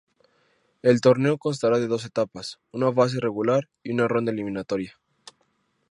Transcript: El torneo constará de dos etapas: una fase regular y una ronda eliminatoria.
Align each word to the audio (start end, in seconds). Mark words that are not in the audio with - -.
El 0.81 0.99
torneo 0.99 1.37
constará 1.37 1.77
de 1.77 1.85
dos 1.87 2.05
etapas: 2.05 2.57
una 2.71 2.91
fase 2.91 3.19
regular 3.19 3.69
y 3.83 3.91
una 3.91 4.07
ronda 4.07 4.31
eliminatoria. 4.31 4.99